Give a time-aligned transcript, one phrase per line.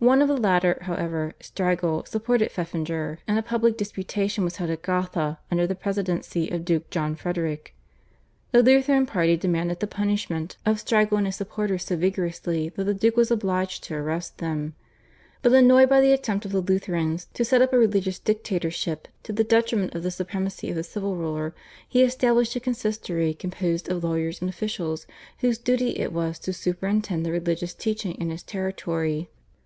[0.00, 4.82] One of the latter however, Strigel, supported Pfeffinger, and a public disputation was held at
[4.82, 7.74] Gotha under the presidency of Duke John Frederick.
[8.52, 12.92] The Lutheran party demanded the punishment of Strigel and his supporters so vigorously that the
[12.92, 14.74] Duke was obliged to arrest them,
[15.40, 19.32] but, annoyed by the attempt of the Lutherans to set up a religious dictatorship to
[19.32, 21.54] the detriment of the supremacy of the civil ruler,
[21.88, 25.06] he established a consistory composed of lawyers and officials
[25.38, 29.30] whose duty it was to superintend the religious teaching in his territory.